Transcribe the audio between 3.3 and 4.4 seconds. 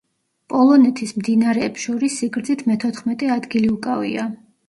ადგილი უკავია.